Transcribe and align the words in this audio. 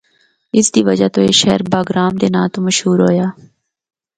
اس 0.57 0.65
دی 0.73 0.81
وجہ 0.87 1.07
تو 1.13 1.19
اے 1.23 1.31
شہر 1.41 1.61
باگرام 1.71 2.13
دے 2.21 2.27
ناں 2.33 2.47
تو 2.53 2.57
مشہور 2.67 2.97
ہویا۔ 3.05 3.27